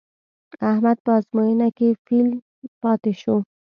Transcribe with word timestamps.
احمد 0.69 0.97
په 1.05 1.11
ازموینه 1.19 1.67
کې 1.77 1.87
فېل 2.05 2.29
پاتې 2.81 3.11
شو. 3.21 3.35